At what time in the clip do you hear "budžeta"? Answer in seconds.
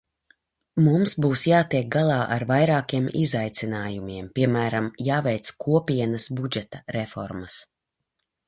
6.41-6.83